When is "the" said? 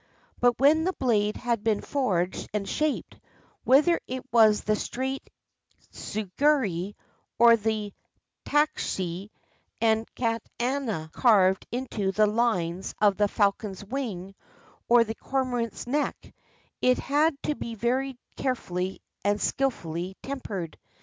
0.83-0.93, 4.51-4.75, 7.55-7.93, 12.11-12.25, 13.17-13.27, 15.03-15.13